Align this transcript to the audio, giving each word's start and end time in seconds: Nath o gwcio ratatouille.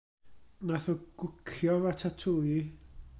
Nath 0.69 0.87
o 0.93 0.95
gwcio 1.19 1.75
ratatouille. 1.85 2.59